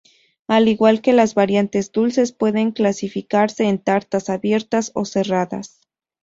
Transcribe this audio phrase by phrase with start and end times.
[0.47, 5.79] Al igual que las variantes dulces pueden clasificarse en tartas abiertas o cerradas.